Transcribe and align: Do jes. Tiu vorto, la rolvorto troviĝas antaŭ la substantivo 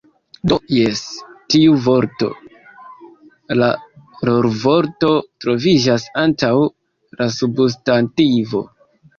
Do 0.51 0.55
jes. 0.75 1.01
Tiu 1.53 1.75
vorto, 1.87 2.29
la 3.59 3.67
rolvorto 4.31 5.13
troviĝas 5.45 6.09
antaŭ 6.25 6.53
la 7.21 7.29
substantivo 7.39 8.65